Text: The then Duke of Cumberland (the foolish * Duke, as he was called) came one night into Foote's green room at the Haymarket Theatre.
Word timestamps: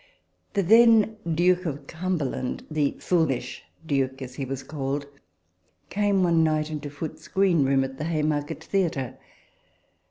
The 0.53 0.63
then 0.63 1.17
Duke 1.31 1.67
of 1.67 1.85
Cumberland 1.85 2.65
(the 2.71 2.97
foolish 2.99 3.63
* 3.73 3.85
Duke, 3.85 4.19
as 4.23 4.33
he 4.33 4.45
was 4.45 4.63
called) 4.63 5.05
came 5.91 6.23
one 6.23 6.43
night 6.43 6.71
into 6.71 6.89
Foote's 6.89 7.27
green 7.27 7.63
room 7.63 7.83
at 7.83 7.99
the 7.99 8.05
Haymarket 8.05 8.63
Theatre. 8.63 9.19